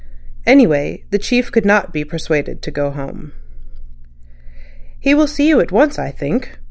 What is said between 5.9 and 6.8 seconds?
I think.